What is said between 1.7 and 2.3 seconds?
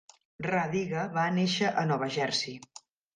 a Nova